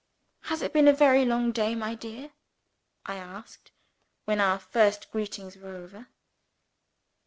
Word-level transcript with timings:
"Has 0.45 0.63
it 0.63 0.73
been 0.73 0.87
a 0.87 0.93
very 0.93 1.25
long 1.25 1.51
day, 1.51 1.75
my 1.75 1.93
dear?" 1.93 2.31
I 3.05 3.17
asked, 3.17 3.71
when 4.25 4.41
our 4.41 4.57
first 4.57 5.11
greetings 5.11 5.57
were 5.57 5.75
over. 5.75 6.07